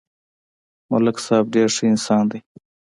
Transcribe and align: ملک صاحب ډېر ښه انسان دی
ملک 0.91 1.17
صاحب 1.25 1.45
ډېر 1.55 1.69
ښه 1.75 1.83
انسان 1.91 2.23
دی 2.31 2.39